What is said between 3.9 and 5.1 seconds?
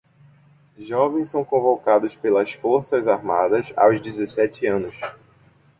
dezessete anos